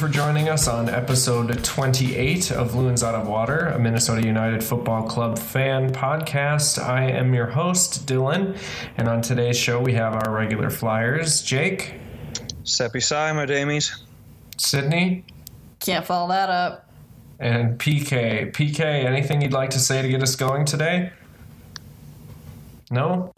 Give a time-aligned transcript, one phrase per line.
[0.00, 5.02] for joining us on episode 28 of Loons Out of Water, a Minnesota United Football
[5.06, 6.82] Club fan podcast.
[6.82, 8.56] I am your host, Dylan,
[8.96, 11.96] and on today's show we have our regular flyers Jake,
[12.64, 14.00] Seppi Sai, my damies.
[14.56, 15.22] Sydney,
[15.80, 16.88] Can't follow that up.
[17.38, 18.52] and PK.
[18.52, 21.10] PK, anything you'd like to say to get us going today?
[22.90, 23.34] No?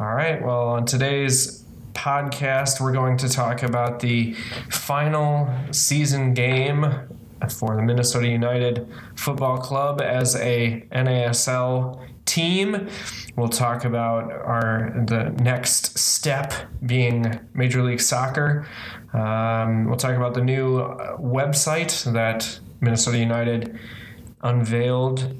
[0.00, 1.61] All right, well, on today's
[1.94, 4.34] podcast, we're going to talk about the
[4.70, 6.86] final season game
[7.50, 12.88] for the Minnesota United Football Club as a NASL team.
[13.36, 16.52] We'll talk about our the next step
[16.86, 18.66] being Major League Soccer.
[19.12, 23.78] Um, we'll talk about the new uh, website that Minnesota United
[24.42, 25.34] unveiled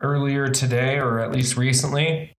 [0.00, 2.34] earlier today, or at least recently.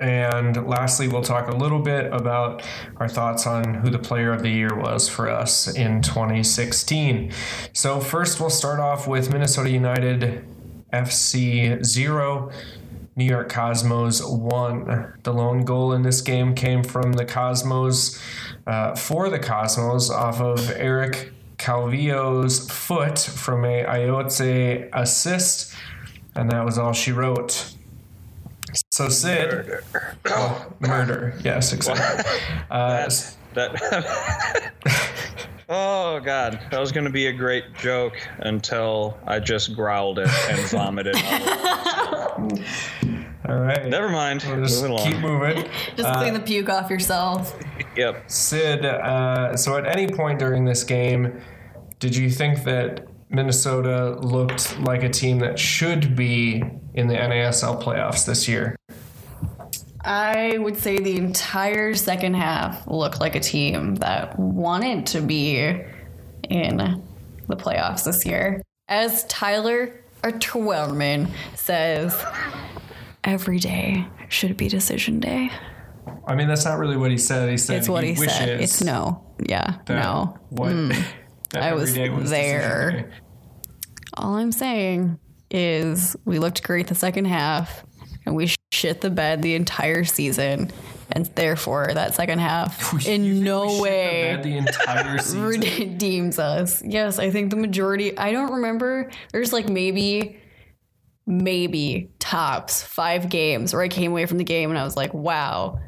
[0.00, 2.62] And lastly, we'll talk a little bit about
[2.96, 7.32] our thoughts on who the player of the year was for us in 2016.
[7.74, 10.46] So, first, we'll start off with Minnesota United
[10.90, 12.50] FC 0,
[13.14, 15.18] New York Cosmos 1.
[15.22, 18.18] The lone goal in this game came from the Cosmos,
[18.66, 25.74] uh, for the Cosmos, off of Eric Calvillo's foot from a Ayoze assist,
[26.34, 27.74] and that was all she wrote.
[29.00, 29.82] So Sid, Murder.
[30.26, 31.32] Oh, murder.
[31.42, 32.22] Yes, exactly.
[32.70, 33.08] Uh,
[33.54, 33.72] That.
[33.72, 34.72] that
[35.70, 40.28] oh God, that was going to be a great joke until I just growled it
[40.50, 41.16] and vomited.
[43.48, 43.86] all right.
[43.86, 44.44] Never mind.
[44.46, 45.64] We'll just Moving keep moving.
[45.96, 47.58] Just Uh, clean the puke off yourself.
[47.96, 48.30] Yep.
[48.30, 51.40] Sid, uh, so at any point during this game,
[52.00, 56.62] did you think that Minnesota looked like a team that should be
[56.94, 58.76] in the NASL playoffs this year?
[60.02, 65.58] I would say the entire second half looked like a team that wanted to be
[66.48, 66.76] in
[67.48, 68.62] the playoffs this year.
[68.88, 72.24] As Taylor Twellman says,
[73.24, 75.50] every day should be decision day.
[76.26, 77.50] I mean, that's not really what he said.
[77.50, 78.60] He said It's what he, wishes said.
[78.60, 79.24] It's no.
[79.46, 80.38] Yeah, no.
[80.50, 80.72] What?
[80.72, 81.04] Mm.
[81.50, 83.10] that I every was there.
[84.16, 85.18] All I'm saying
[85.50, 87.84] is we looked great the second half
[88.26, 88.46] and we
[88.80, 90.70] shit the bed the entire season.
[91.12, 96.82] And therefore, that second half in no way the entire redeems us.
[96.84, 100.38] Yes, I think the majority, I don't remember, there's like maybe,
[101.26, 105.12] maybe tops five games where I came away from the game and I was like,
[105.12, 105.78] wow.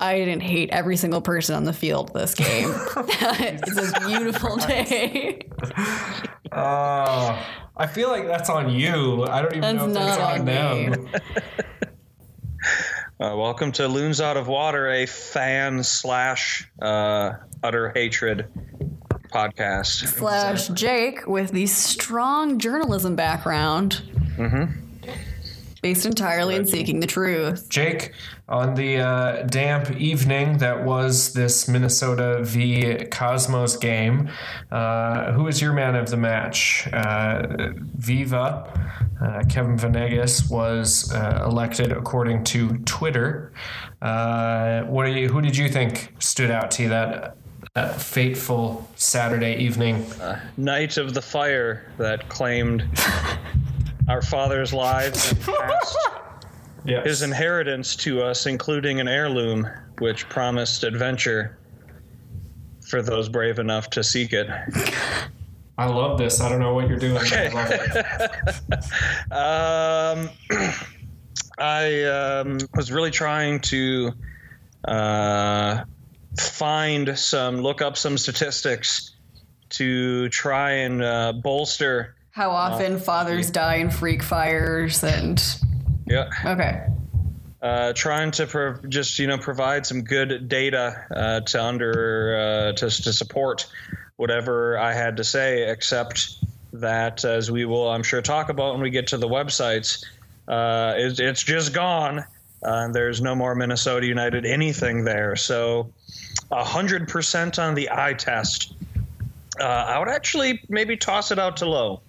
[0.00, 2.70] I didn't hate every single person on the field this game.
[2.96, 5.40] it's a beautiful day.
[6.52, 7.44] Oh,
[7.76, 9.24] I feel like that's on you.
[9.24, 11.08] I don't even That's know if that's on, on them.
[13.20, 17.32] Uh, welcome to Loons Out of Water, a fan slash uh,
[17.64, 18.46] utter hatred
[19.34, 20.06] podcast.
[20.06, 24.02] slash Jake with the strong journalism background.
[25.80, 27.68] Based entirely in seeking the truth.
[27.68, 28.12] Jake,
[28.48, 34.28] on the uh, damp evening that was this Minnesota v Cosmos game,
[34.72, 36.88] uh, who was your man of the match?
[36.92, 37.46] Uh,
[37.96, 38.72] Viva,
[39.22, 43.52] uh, Kevin Venegas was uh, elected according to Twitter.
[44.02, 45.28] Uh, what are you?
[45.28, 47.36] Who did you think stood out to you that?
[47.74, 50.04] that fateful Saturday evening.
[50.56, 52.84] night of the Fire that claimed
[54.08, 55.96] our father's lives and passed
[56.84, 57.04] Yes.
[57.06, 61.58] his inheritance to us, including an heirloom which promised adventure
[62.88, 64.48] for those brave enough to seek it.
[65.76, 66.40] I love this.
[66.40, 67.20] I don't know what you're doing.
[67.20, 68.28] I.
[69.30, 70.30] Um,
[71.58, 74.12] I um, was really trying to
[74.86, 75.82] uh,
[76.38, 79.14] find some, look up some statistics
[79.70, 82.14] to try and uh, bolster.
[82.38, 85.42] How often fathers die in freak fires and
[86.06, 86.30] Yeah.
[86.46, 86.84] okay.
[87.60, 92.72] uh, trying to pro- just you know provide some good data uh, to under uh,
[92.74, 93.66] to to support
[94.18, 96.36] whatever I had to say, except
[96.74, 100.04] that as we will I'm sure talk about when we get to the websites,
[100.46, 102.24] uh, it's, it's just gone.
[102.62, 105.34] Uh, there's no more Minnesota United anything there.
[105.34, 105.92] So,
[106.52, 108.74] hundred percent on the eye test.
[109.60, 112.00] Uh, I would actually maybe toss it out to Lowe.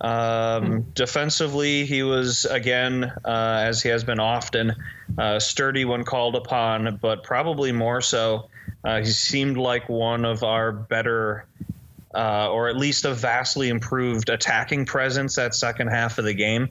[0.00, 4.74] Um, defensively, he was again, uh, as he has been often,
[5.18, 8.48] uh, sturdy when called upon, but probably more so.
[8.84, 11.46] Uh, he seemed like one of our better,
[12.14, 16.68] uh, or at least a vastly improved attacking presence that second half of the game.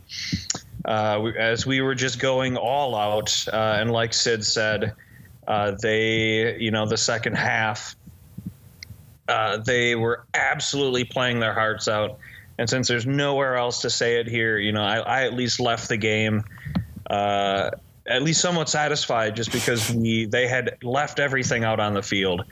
[0.85, 4.93] Uh, we- as we were just going all out, uh, and like Sid said,
[5.47, 7.95] uh, they, you know, the second half
[9.27, 12.19] uh, they were absolutely playing their hearts out.
[12.57, 15.59] And since there's nowhere else to say it here, you know, I, I at least
[15.59, 16.43] left the game
[17.09, 17.71] uh,
[18.07, 22.43] at least somewhat satisfied just because we they had left everything out on the field.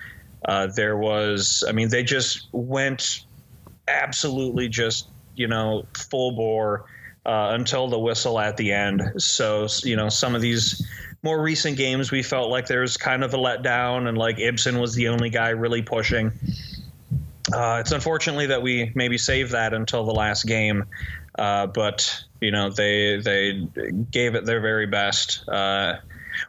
[0.45, 3.25] Uh, there was, I mean, they just went
[3.87, 6.85] absolutely just you know full bore
[7.25, 9.01] uh, until the whistle at the end.
[9.17, 10.85] So you know some of these
[11.21, 14.79] more recent games we felt like there was kind of a letdown and like Ibson
[14.79, 16.31] was the only guy really pushing.
[17.53, 20.85] Uh, it's unfortunately that we maybe saved that until the last game,
[21.37, 23.67] uh, but you know they they
[24.11, 25.97] gave it their very best, uh,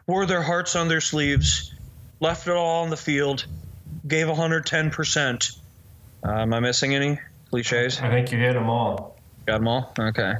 [0.07, 1.73] wore their hearts on their sleeves,
[2.19, 3.45] left it all on the field,
[4.07, 5.51] gave 110 percent.
[6.25, 7.19] Uh, am I missing any
[7.51, 7.99] cliches?
[7.99, 9.15] I think you hit them all.
[9.45, 9.93] Got them all.
[9.99, 10.33] Okay.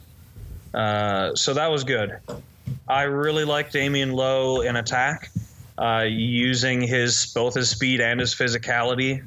[0.73, 2.17] Uh, so that was good.
[2.87, 5.29] I really like Damion Lowe in attack,
[5.77, 9.23] uh, using his both his speed and his physicality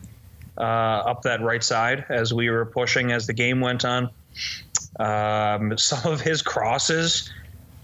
[0.58, 4.10] uh, up that right side as we were pushing as the game went on.
[4.99, 7.31] Um, some of his crosses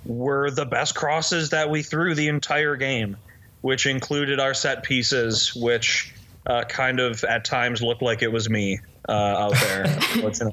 [0.05, 3.17] were the best crosses that we threw the entire game,
[3.63, 6.15] which included our set pieces, which
[6.47, 9.87] uh, kind of at times looked like it was me uh, out there.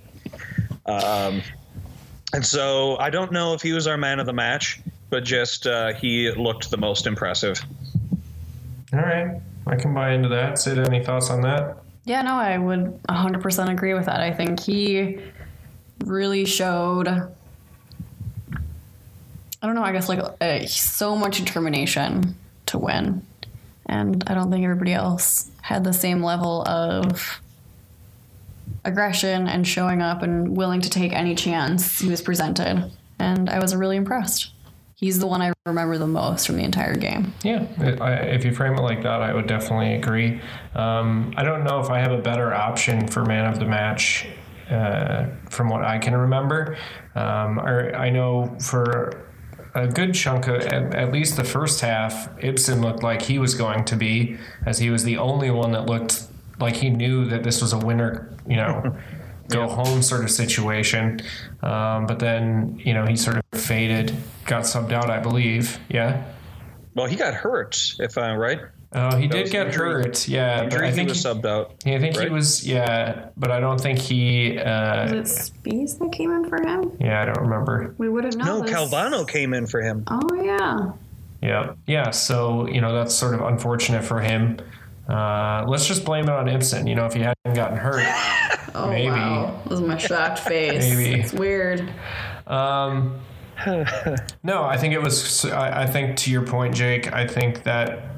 [0.86, 1.42] um,
[2.34, 4.80] and so I don't know if he was our man of the match,
[5.10, 7.62] but just uh, he looked the most impressive.
[8.94, 10.58] All right, I can buy into that.
[10.58, 11.78] Sid, any thoughts on that?
[12.12, 14.20] Yeah, no, I would 100% agree with that.
[14.20, 15.18] I think he
[16.04, 17.30] really showed, I
[19.62, 22.36] don't know, I guess like uh, so much determination
[22.66, 23.26] to win.
[23.86, 27.40] And I don't think everybody else had the same level of
[28.84, 32.92] aggression and showing up and willing to take any chance he was presented.
[33.20, 34.52] And I was really impressed.
[35.02, 37.34] He's the one I remember the most from the entire game.
[37.44, 40.40] Yeah, if you frame it like that, I would definitely agree.
[40.76, 44.28] Um, I don't know if I have a better option for man of the match
[44.70, 46.78] uh, from what I can remember.
[47.16, 49.26] Um, I, I know for
[49.74, 53.56] a good chunk of at, at, least the first half, Ibson looked like he was
[53.56, 54.38] going to be,
[54.68, 56.28] as he was the only one that looked
[56.60, 58.96] like he knew that this was a winner, you know,
[59.52, 59.76] go yeah.
[59.76, 61.22] home sort of situation.
[61.62, 64.14] Um, but then, you know, he sort of faded,
[64.46, 65.80] got subbed out, I believe.
[65.90, 66.24] Yeah.
[66.96, 68.60] Well, he got hurt, if I'm right.
[68.94, 70.04] Oh, he that did get injury.
[70.04, 70.28] hurt.
[70.28, 71.76] Yeah, but I think he was subbed out.
[71.86, 72.28] Yeah, I think right?
[72.28, 72.68] he was.
[72.68, 74.58] Yeah, but I don't think he.
[74.58, 76.98] Uh, was it Spies that came in for him?
[77.00, 77.96] Yeah, I don't remember.
[77.98, 78.60] We wouldn't know.
[78.60, 78.72] No, this.
[78.72, 80.04] Calvano came in for him.
[80.08, 80.92] Oh yeah.
[81.42, 82.12] Yeah, yeah.
[82.12, 84.60] So you know that's sort of unfortunate for him.
[85.08, 86.86] Uh, let's just blame it on Ibson.
[86.86, 88.04] You know, if he hadn't gotten hurt,
[88.86, 89.10] oh, maybe.
[89.10, 89.62] Wow.
[89.66, 90.94] This is my shocked face.
[90.94, 91.92] maybe it's weird.
[92.48, 93.20] Um,
[94.44, 95.46] no, I think it was.
[95.46, 97.14] I, I think to your point, Jake.
[97.14, 98.12] I think that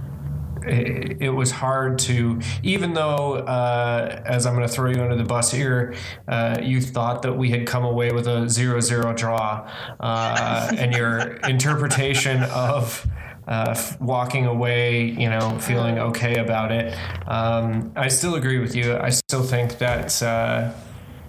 [0.66, 5.16] it, it was hard to, even though, uh, as I'm going to throw you under
[5.16, 5.96] the bus here,
[6.28, 9.70] uh, you thought that we had come away with a zero-zero draw,
[10.00, 13.06] uh, and your interpretation of
[13.48, 16.98] uh, walking away, you know, feeling okay about it.
[17.28, 18.98] Um, I still agree with you.
[18.98, 20.72] I still think that uh,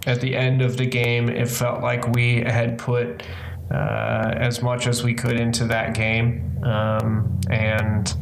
[0.07, 3.23] at the end of the game, it felt like we had put
[3.71, 6.63] uh, as much as we could into that game.
[6.63, 8.15] Um, and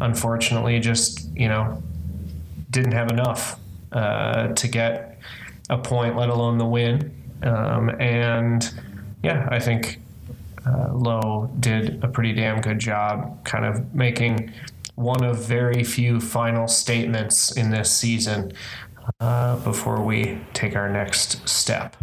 [0.00, 1.82] unfortunately, just, you know,
[2.70, 3.58] didn't have enough
[3.92, 5.18] uh, to get
[5.70, 7.14] a point, let alone the win.
[7.42, 8.72] Um, and
[9.22, 10.01] yeah, I think
[10.66, 14.52] uh, Lowe did a pretty damn good job kind of making
[14.94, 18.52] one of very few final statements in this season
[19.20, 21.96] uh, before we take our next step.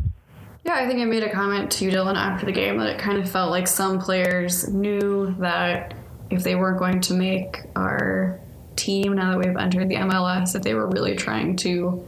[0.66, 3.00] Yeah, I think I made a comment to you, Dylan, after the game that it
[3.00, 5.94] kind of felt like some players knew that
[6.30, 8.40] if they weren't going to make our
[8.76, 12.06] team now that we've entered the MLS, that they were really trying to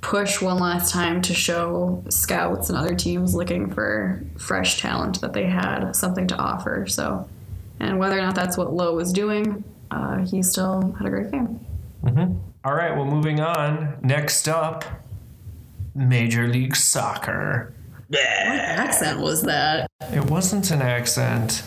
[0.00, 5.32] push one last time to show scouts and other teams looking for fresh talent that
[5.32, 6.86] they had something to offer.
[6.86, 7.28] So,
[7.80, 11.30] and whether or not that's what Lowe was doing, uh, he still had a great
[11.30, 11.60] game.
[12.04, 12.38] Mm-hmm.
[12.64, 13.96] All right, well, moving on.
[14.02, 14.84] Next up,
[15.94, 17.72] Major League Soccer.
[18.08, 19.90] What accent was that?
[20.12, 21.62] It wasn't an accent.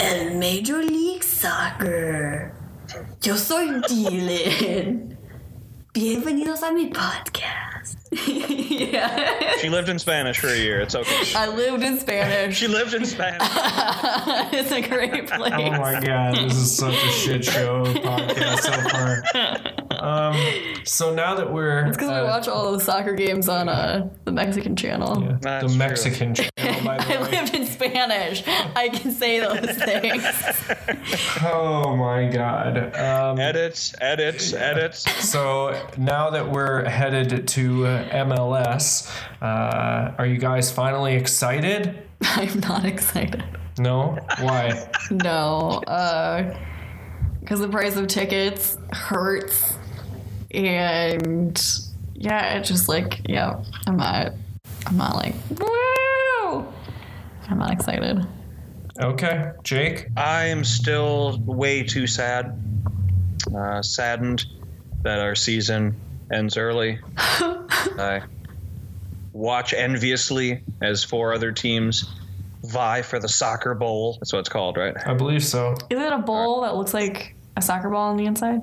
[0.00, 2.52] El Major League Soccer.
[3.22, 5.17] Yo soy Dylan.
[5.98, 7.96] Bienvenidos a mi podcast.
[8.28, 9.56] yeah.
[9.56, 10.80] She lived in Spanish for a year.
[10.80, 11.34] It's okay.
[11.34, 12.56] I lived in Spanish.
[12.56, 13.40] she lived in Spanish.
[14.52, 15.52] it's a great place.
[15.56, 19.98] Oh my god, this is such a shit show podcast so far.
[20.00, 20.36] Um,
[20.84, 24.08] so now that we're it's because uh, we watch all the soccer games on uh,
[24.24, 25.20] the Mexican channel.
[25.42, 26.50] Yeah, the Mexican channel.
[27.78, 28.08] Spanish.
[28.08, 28.44] Spanish.
[28.76, 30.24] I can say those things.
[31.42, 32.96] Oh my god.
[32.96, 34.94] Um, Edit, edit, edit.
[34.94, 42.02] so now that we're headed to uh, MLS, uh, are you guys finally excited?
[42.22, 43.44] I'm not excited.
[43.78, 44.18] No?
[44.40, 44.88] Why?
[45.10, 45.80] No,
[47.40, 49.78] because the price of tickets hurts,
[50.50, 51.60] and
[52.14, 54.32] yeah, it just like yeah, I'm not,
[54.86, 55.77] I'm not like woo.
[57.48, 58.26] I'm not excited.
[59.00, 59.52] Okay.
[59.62, 60.08] Jake?
[60.16, 62.60] I am still way too sad,
[63.54, 64.44] uh, saddened
[65.02, 65.94] that our season
[66.32, 66.98] ends early.
[67.16, 68.22] I
[69.32, 72.10] watch enviously as four other teams
[72.64, 74.18] vie for the soccer bowl.
[74.20, 74.96] That's what it's called, right?
[75.06, 75.76] I believe so.
[75.90, 78.60] Is it a bowl that looks like a soccer ball on the inside?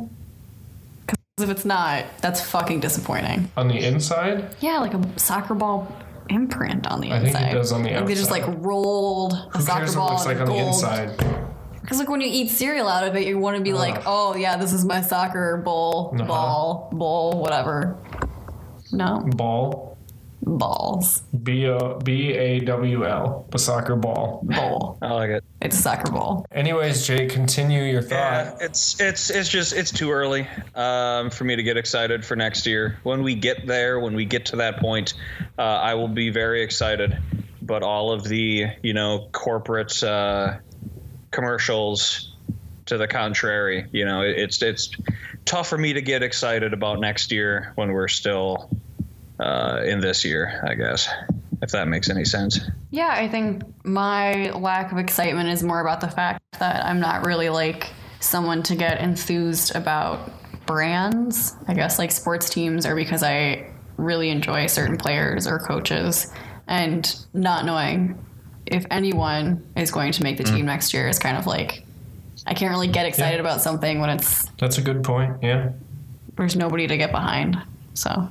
[1.05, 3.49] Because if it's not, that's fucking disappointing.
[3.55, 4.53] On the inside?
[4.59, 5.95] Yeah, like a soccer ball
[6.29, 7.51] imprint on the I think inside.
[7.51, 10.09] it does on the like They just like rolled a Who soccer cares what ball
[10.09, 10.59] it looks in like on gold.
[10.59, 11.41] the inside?
[11.81, 14.35] Because like when you eat cereal out of it, you want to be like, oh
[14.35, 16.25] yeah, this is my soccer bowl, Uh-huh.
[16.25, 17.97] ball, bowl, whatever.
[18.91, 19.94] No Ball.
[20.45, 23.45] Balls, B O B A W L.
[23.51, 24.41] The soccer ball.
[24.43, 24.97] bowl.
[25.01, 25.43] I like it.
[25.61, 26.45] It's a soccer ball.
[26.51, 28.61] Anyways, Jake, continue your Yeah, thought.
[28.61, 32.65] it's it's it's just it's too early um, for me to get excited for next
[32.65, 32.99] year.
[33.03, 35.15] When we get there, when we get to that point,
[35.57, 37.17] uh, I will be very excited.
[37.61, 40.57] But all of the you know corporate uh,
[41.31, 42.31] commercials
[42.85, 44.91] to the contrary, you know, it, it's it's
[45.45, 48.69] tough for me to get excited about next year when we're still
[49.39, 50.61] uh, in this year.
[50.67, 51.07] I guess
[51.61, 52.59] if that makes any sense.
[52.91, 57.25] Yeah, I think my lack of excitement is more about the fact that I'm not
[57.25, 57.89] really like
[58.19, 60.31] someone to get enthused about
[60.65, 61.55] brands.
[61.67, 66.31] I guess like sports teams are because I really enjoy certain players or coaches
[66.67, 68.21] and not knowing
[68.65, 71.85] if anyone is going to make the team next year is kind of like
[72.47, 73.41] I can't really get excited Yeah.
[73.41, 75.37] about something when it's That's a good point.
[75.41, 75.69] Yeah.
[76.35, 77.57] there's nobody to get behind.
[77.93, 78.27] So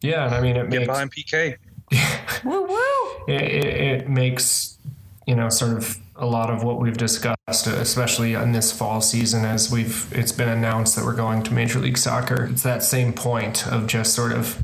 [0.00, 1.56] Yeah, and I mean it Get makes behind PK.
[2.44, 3.24] woo woo.
[3.26, 4.78] it, it, it makes
[5.26, 9.44] you know sort of a lot of what we've discussed especially in this fall season
[9.44, 13.12] as we've it's been announced that we're going to major league soccer it's that same
[13.12, 14.62] point of just sort of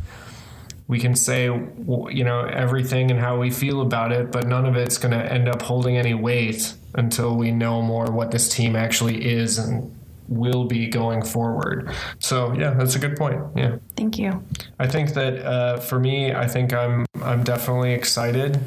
[0.88, 4.76] we can say you know everything and how we feel about it but none of
[4.76, 8.76] it's going to end up holding any weight until we know more what this team
[8.76, 9.94] actually is and
[10.28, 14.42] will be going forward so yeah that's a good point yeah Thank you.
[14.78, 18.58] I think that uh, for me, I think I'm I'm definitely excited.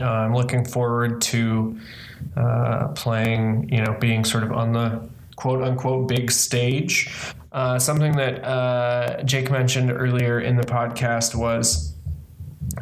[0.00, 1.78] Uh, I'm looking forward to
[2.36, 7.10] uh, playing, you know, being sort of on the quote unquote big stage.
[7.52, 11.94] Uh, something that uh, Jake mentioned earlier in the podcast was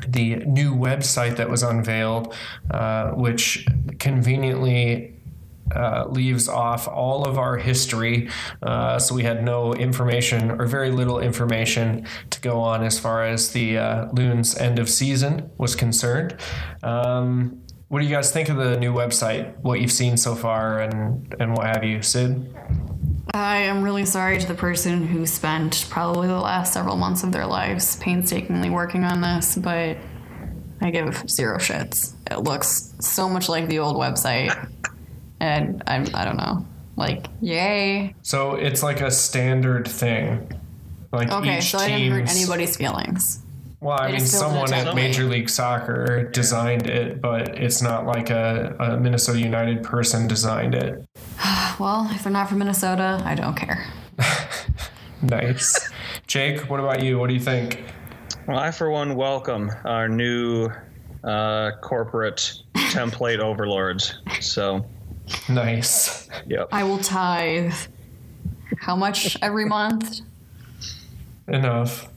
[0.06, 2.34] the new website that was unveiled,
[2.70, 3.66] uh, which
[3.98, 5.14] conveniently
[5.74, 8.28] uh, leaves off all of our history.
[8.62, 13.24] Uh, so we had no information or very little information to go on as far
[13.24, 16.36] as the uh, Loons end of season was concerned.
[16.82, 19.56] Um, what do you guys think of the new website?
[19.60, 22.54] What you've seen so far and, and what have you, Sid?
[23.34, 27.32] I am really sorry to the person who spent probably the last several months of
[27.32, 29.96] their lives painstakingly working on this, but
[30.80, 32.14] I give zero shits.
[32.30, 34.70] It looks so much like the old website,
[35.40, 36.66] and I'm I don't know,
[36.96, 38.14] like yay.
[38.22, 40.50] So it's like a standard thing.
[41.12, 43.40] Like Okay, each so I didn't hurt anybody's feelings.
[43.80, 45.24] Well, I They mean, just filled it someone at Major.
[45.24, 51.04] League Soccer designed it, but it's not like a, a Minnesota United person designed it.
[51.78, 53.86] Well, if they're not from Minnesota, I don't care.
[55.22, 55.90] Nice.
[56.26, 57.18] Jake, what about you?
[57.18, 57.84] What do you think?
[58.46, 60.70] Well, I, for one, welcome our new
[61.24, 64.18] uh, corporate template overlords.
[64.40, 64.86] So,
[65.48, 66.28] Nice.
[66.46, 66.68] yep.
[66.72, 67.74] I will tithe.
[68.80, 70.20] How much every month?
[71.48, 72.08] Enough.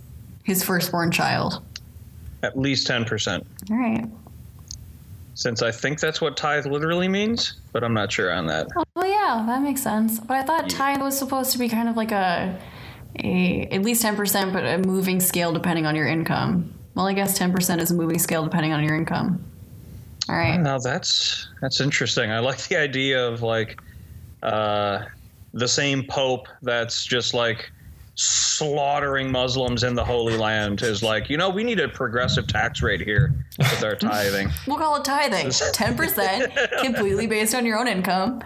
[0.44, 1.64] His firstborn child.
[2.44, 3.46] At least 10%.
[3.70, 4.06] All right.
[5.34, 8.68] Since I think that's what tithe literally means, but I'm not sure on that.
[8.76, 10.20] Oh yeah, that makes sense.
[10.20, 12.60] But I thought tithe was supposed to be kind of like a,
[13.24, 16.74] a at least ten percent, but a moving scale depending on your income.
[16.94, 19.44] Well, I guess ten percent is a moving scale depending on your income.
[20.30, 20.58] All right.
[20.58, 22.32] Now that's that's interesting.
[22.32, 23.82] I like the idea of like
[24.44, 25.06] uh,
[25.54, 27.72] the same pope that's just like
[28.16, 32.82] slaughtering Muslims in the Holy Land is like, you know, we need a progressive tax
[32.82, 34.50] rate here with our tithing.
[34.68, 35.52] We'll call it tithing.
[35.74, 36.52] Ten percent,
[36.82, 38.42] completely based on your own income.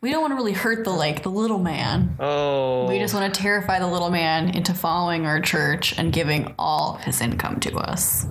[0.00, 2.16] We don't want to really hurt the like the little man.
[2.20, 6.54] Oh, We just want to terrify the little man into following our church and giving
[6.58, 8.26] all his income to us.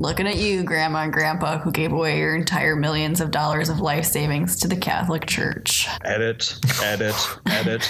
[0.00, 3.80] Looking at you, Grandma and Grandpa, who gave away your entire millions of dollars of
[3.80, 5.86] life savings to the Catholic Church.
[6.02, 7.14] Edit, edit,
[7.44, 7.82] edit.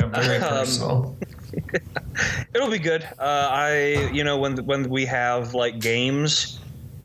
[0.00, 1.16] Very personal.
[2.56, 3.04] It'll be good.
[3.20, 6.58] Uh, I, you know, when when we have like games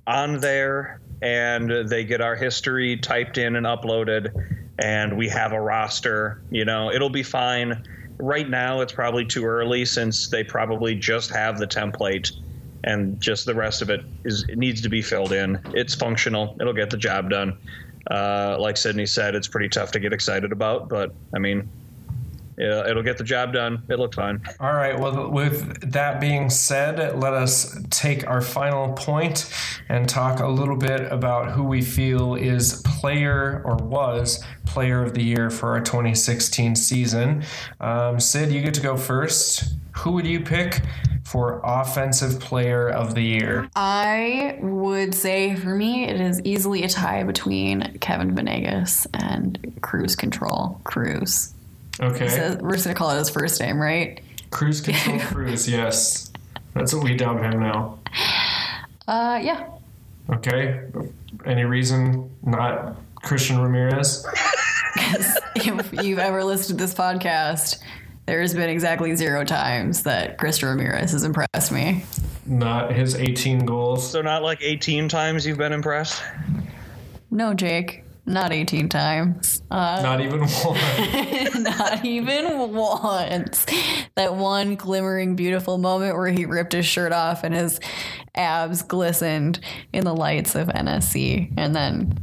[0.08, 4.34] on there and they get our history typed in and uploaded,
[4.80, 7.88] and we have a roster, you know, it'll be fine.
[8.18, 12.32] Right now, it's probably too early since they probably just have the template,
[12.84, 15.60] and just the rest of it is it needs to be filled in.
[15.74, 16.56] It's functional.
[16.60, 17.58] It'll get the job done.
[18.10, 21.70] Uh, like Sydney said, it's pretty tough to get excited about, but I mean,
[22.58, 23.84] yeah, it'll get the job done.
[23.88, 24.42] It looks fine.
[24.60, 24.98] All right.
[25.00, 29.54] Well, with that being said, let us take our final point
[29.90, 35.14] and talk a little bit about who we feel is player or was player of
[35.14, 37.44] the year for our 2016 season.
[37.80, 39.76] Um, Sid, you get to go first.
[39.98, 40.82] Who would you pick
[41.28, 43.70] for offensive player of the year?
[43.76, 50.16] I would say for me, it is easily a tie between Kevin Venegas and Cruise
[50.16, 50.80] Control.
[50.86, 51.54] Cruise.
[52.00, 52.30] Okay.
[52.30, 54.22] So we're just gonna call it his first name, right?
[54.52, 56.32] Cruise Control Cruise, yes.
[56.74, 58.00] That's what we dub him now.
[59.06, 59.68] Uh, yeah.
[60.30, 60.82] Okay.
[61.46, 64.26] Any reason not Christian Ramirez?
[65.56, 67.80] if you've ever listened to this podcast,
[68.28, 72.04] there has been exactly zero times that Christian Ramirez has impressed me.
[72.46, 74.08] Not his 18 goals.
[74.12, 76.22] So not like 18 times you've been impressed.
[77.32, 78.04] No, Jake.
[78.26, 79.62] Not 18 times.
[79.72, 81.64] Uh, Not even one.
[81.64, 83.66] not even once.
[84.16, 87.80] That one glimmering, beautiful moment where he ripped his shirt off and his
[88.36, 89.62] abs glistened
[89.94, 91.54] in the lights of NSC.
[91.56, 92.20] And then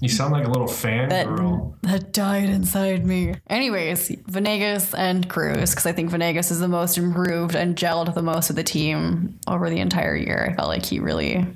[0.00, 1.74] You sound like a little that, fangirl.
[1.82, 3.34] that died inside me.
[3.48, 8.22] Anyways, Venegas and Cruz, because I think Venegas is the most improved and gelled the
[8.22, 10.48] most with the team over the entire year.
[10.50, 11.46] I felt like he really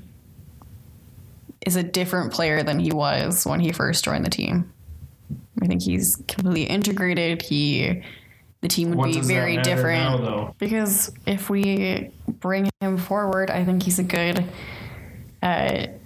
[1.65, 4.71] is a different player than he was when he first joined the team.
[5.63, 7.41] I think he's completely integrated.
[7.41, 8.02] He,
[8.61, 10.23] the team would What be very different.
[10.23, 10.54] now?
[10.59, 14.45] Because if we bring him forward, I think he's a good
[15.41, 15.99] at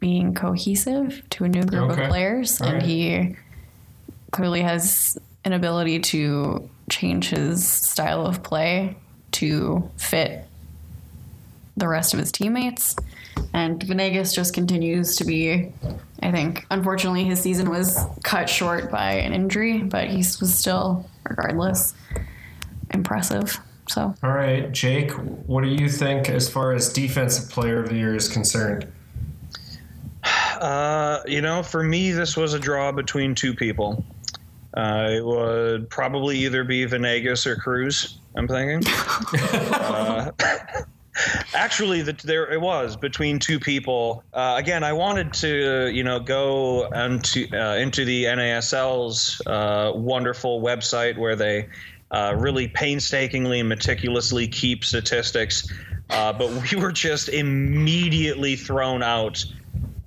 [0.00, 2.04] being cohesive to a new group Okay.
[2.04, 2.82] of players, All and right.
[2.82, 3.36] he
[4.30, 8.96] clearly has an ability to change his style of play
[9.32, 10.44] to fit
[11.76, 12.96] the rest of his teammates.
[13.52, 15.72] And Venegas just continues to be,
[16.22, 21.08] I think, unfortunately, his season was cut short by an injury, but he was still,
[21.28, 21.94] regardless,
[22.90, 23.58] impressive.
[23.88, 27.94] So All right, Jake, what do you think as far as defensive player of the
[27.96, 28.86] year is concerned?
[30.58, 34.04] Uh, you know, for me, this was a draw between two people.
[34.74, 38.18] Uh, it would probably either be Venegas or Cruz.
[38.36, 38.82] I'm thinking.
[39.72, 40.30] uh,
[41.54, 44.22] actually, the, there it was between two people.
[44.32, 50.60] Uh, again, I wanted to, you know, go into uh, into the NASL's uh, wonderful
[50.60, 51.68] website where they
[52.10, 55.72] uh, really painstakingly and meticulously keep statistics.
[56.10, 59.44] Uh, but we were just immediately thrown out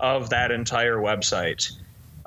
[0.02, 1.72] of that entire website.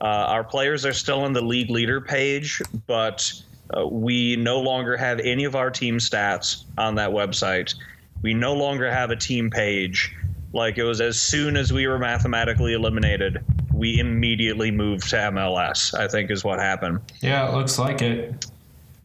[0.00, 3.32] Uh, our players are still on the league leader page, but
[3.76, 7.74] uh, we no longer have any of our team stats on that website.
[8.22, 10.14] We no longer have a team page.
[10.52, 15.94] Like it was as soon as we were mathematically eliminated, we immediately moved to MLS.
[15.98, 17.00] I think is what happened.
[17.20, 18.46] Yeah, it looks like it.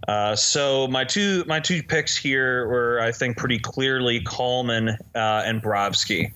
[0.07, 5.43] Uh, so my two my two picks here were I think pretty clearly Kallman uh,
[5.45, 6.31] and Brovsky.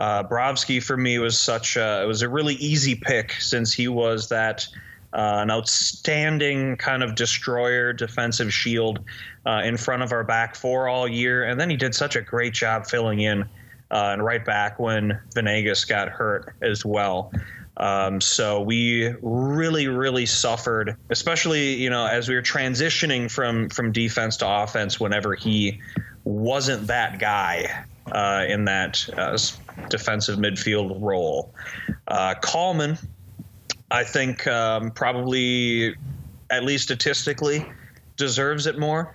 [0.00, 3.86] Uh, Brovsky for me was such a, it was a really easy pick since he
[3.86, 4.66] was that
[5.12, 9.00] uh, an outstanding kind of destroyer defensive shield
[9.44, 12.22] uh, in front of our back four all year, and then he did such a
[12.22, 17.30] great job filling in uh, and right back when Venegas got hurt as well.
[17.76, 23.92] Um, so we really, really suffered, especially you know as we were transitioning from from
[23.92, 24.98] defense to offense.
[24.98, 25.80] Whenever he
[26.24, 29.38] wasn't that guy uh, in that uh,
[29.88, 31.54] defensive midfield role,
[32.08, 32.98] uh, Kallman,
[33.90, 35.94] I think um, probably
[36.50, 37.64] at least statistically
[38.16, 39.14] deserves it more.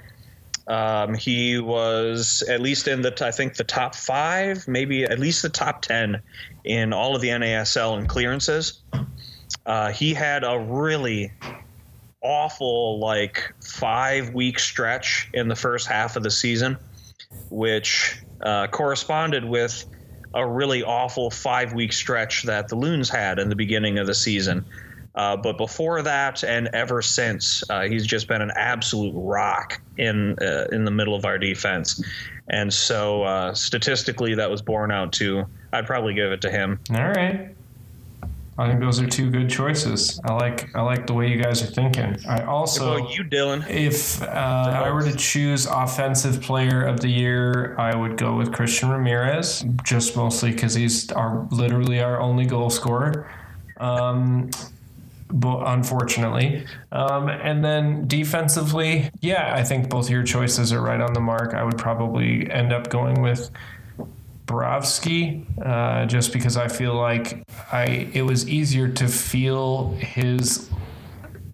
[0.68, 5.44] Um, he was at least in the, I think, the top five, maybe at least
[5.44, 6.22] the top 10
[6.64, 8.82] in all of the NASL and clearances.
[9.66, 11.32] Uh, he had a really
[12.22, 16.78] awful, like, five week stretch in the first half of the season,
[17.52, 19.86] which uh, corresponded with
[20.34, 24.14] a really awful five week stretch that the Loons had in the beginning of the
[24.14, 24.66] season.
[25.16, 30.38] Uh, but before that, and ever since, uh, he's just been an absolute rock in
[30.42, 32.04] uh, in the middle of our defense.
[32.50, 35.46] And so, uh, statistically, that was borne out too.
[35.72, 36.80] I'd probably give it to him.
[36.94, 37.55] All right.
[38.58, 40.20] I think those are two good choices.
[40.24, 42.16] I like I like the way you guys are thinking.
[42.28, 43.70] I also well, you, Dylan.
[43.70, 48.54] If uh, I were to choose offensive player of the year, I would go with
[48.54, 53.30] Christian Ramirez, just mostly because he's our literally our only goal scorer.
[53.78, 54.52] Um,
[55.30, 61.14] but unfortunately, um, and then defensively, yeah, I think both your choices are right on
[61.14, 61.54] the mark.
[61.54, 63.50] I would probably end up going with
[64.46, 70.70] Bobrovsky, uh, just because I feel like I it was easier to feel his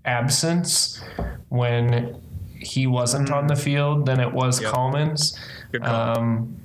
[0.06, 1.02] absence
[1.50, 2.20] when
[2.56, 4.74] he wasn't on the field than it was Yep.
[4.74, 5.40] Kallman's.
[5.82, 6.58] Um,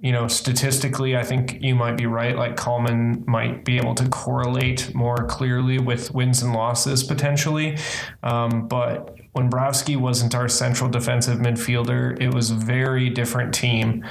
[0.00, 2.36] you know, statistically, I think you might be right.
[2.36, 7.78] Like Kallman might be able to correlate more clearly with wins and losses potentially.
[8.22, 14.04] Um, but when Brovsky wasn't our central defensive midfielder, it was a very different team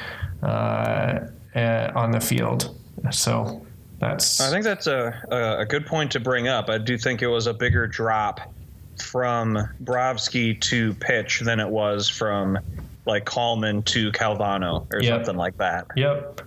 [0.44, 1.20] uh,
[1.56, 2.76] uh, on the field.
[3.12, 3.66] So
[4.00, 4.42] that's.
[4.42, 6.70] I think that's a, a, good point to bring up.
[6.70, 8.40] I do think it was a bigger drop
[9.02, 12.58] from Brovsky to pitch than it was from
[13.06, 15.14] like Kallman to Calvano or Yep.
[15.14, 15.88] something like that.
[15.96, 16.42] Yep.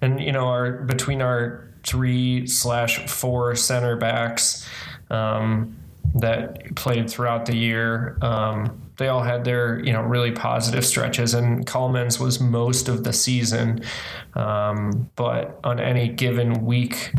[0.00, 4.68] And you know, our between our three slash four center backs
[5.10, 5.76] um,
[6.14, 11.34] that played throughout the year, um, they all had their you know really positive stretches,
[11.34, 13.82] and Kallman's was most of the season.
[14.34, 17.12] Um, but on any given week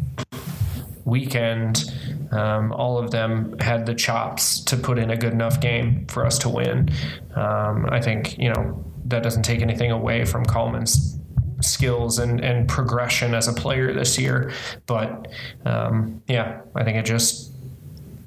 [1.06, 1.92] weekend,
[2.32, 6.26] um, all of them had the chops to put in a good enough game for
[6.26, 6.89] us to win.
[7.36, 11.18] Um, I think you know that doesn't take anything away from Kallman's
[11.62, 14.52] skills and, and progression as a player this year,
[14.86, 15.28] but
[15.65, 17.52] um, yeah, I think it just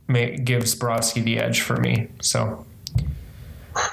[0.08, 2.08] may, gives Brovsky the edge for me.
[2.20, 2.66] So,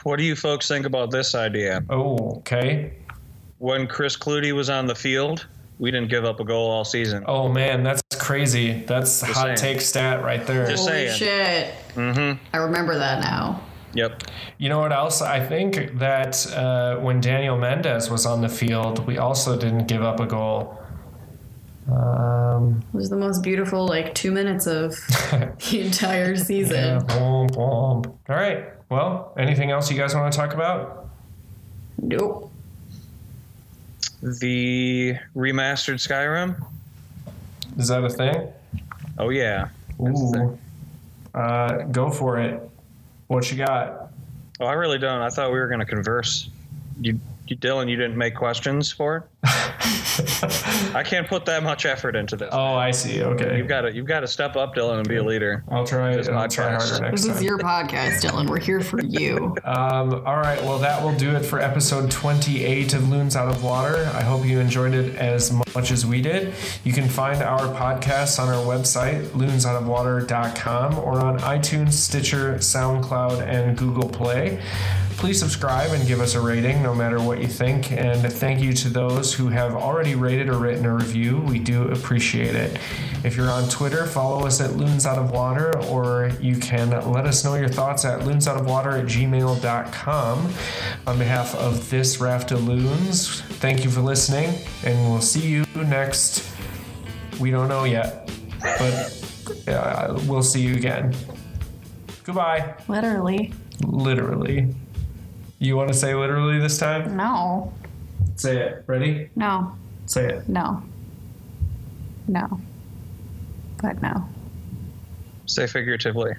[0.03, 1.83] What do you folks think about this idea?
[1.89, 2.93] oh, okay.
[3.57, 5.45] When Chris Clutie was on the field,
[5.79, 7.23] we didn't give up a goal all season.
[7.27, 8.83] Oh man, that's crazy.
[8.88, 9.57] That's hot saying.
[9.57, 10.67] take stat right there.
[10.67, 11.17] Just Holy saying.
[11.17, 11.73] shit.
[11.95, 12.43] Mm-hmm.
[12.53, 13.62] I remember that now.
[13.93, 14.23] Yep.
[14.57, 15.21] You know what else?
[15.21, 20.03] I think that uh, when Daniel Mendez was on the field, we also didn't give
[20.03, 20.79] up a goal.
[21.91, 24.91] Um, It was the most beautiful, like, two minutes of
[25.32, 26.75] the entire season.
[26.75, 27.58] yeah, boom, boom.
[27.58, 28.65] All right.
[28.89, 31.10] Well, anything else you guys want to talk about?
[32.02, 32.52] Nope.
[34.21, 36.62] The remastered Skyrim.
[37.78, 38.52] Is that a thing?
[39.17, 39.69] Oh yeah.
[40.02, 40.32] Ooh.
[40.34, 40.60] thing.
[41.34, 42.62] Uh, go for it.
[43.28, 44.12] What you got?
[44.60, 45.21] Oh, I really don't.
[45.21, 46.49] I thought we were going to converse.
[46.99, 49.49] You, you, Dylan, you didn't make questions for it.
[50.95, 52.49] I can't put that much effort into this.
[52.51, 53.23] Oh, I see.
[53.23, 53.58] Okay.
[53.58, 55.63] You've got to you've got to step up, Dylan, and be a leader.
[55.69, 56.15] I'll try.
[56.15, 57.12] This is I'll my try harder next time.
[57.12, 57.43] This is time.
[57.43, 58.49] your podcast, Dylan.
[58.49, 59.55] We're here for you.
[59.69, 63.63] Um, all right, well, that will do it for episode 28 of Loons Out of
[63.63, 64.10] Water.
[64.13, 66.53] I hope you enjoyed it as much as we did.
[66.84, 73.77] You can find our podcast on our website, loonsoutofwater.com, or on iTunes, Stitcher, SoundCloud, and
[73.77, 74.60] Google Play.
[75.19, 77.91] Please subscribe and give us a rating no matter what you think.
[77.91, 81.39] And thank you to those who have already rated or written a review.
[81.39, 82.79] We do appreciate it.
[83.25, 87.25] If you're on Twitter, follow us at Loons Out of Water, or you can let
[87.25, 90.53] us know your thoughts at loonsoutofwater at gmail.com.
[91.05, 95.65] On behalf of this raft of loons, thank you for listening, and we'll see you
[95.75, 96.49] next.
[97.41, 101.13] We don't know yet, but uh, we'll see you again.
[102.23, 102.75] Goodbye.
[102.88, 103.51] Literally.
[103.84, 104.73] Literally.
[105.60, 107.17] You want to say literally this time?
[107.17, 107.74] No.
[108.36, 108.84] Say it.
[108.88, 109.30] Ready?
[109.36, 109.74] No.
[110.06, 110.48] Say it.
[110.48, 110.82] No.
[112.30, 112.62] No.
[113.82, 114.24] But no.
[115.45, 116.36] Say figuratively.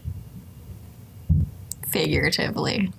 [1.87, 2.91] Figuratively.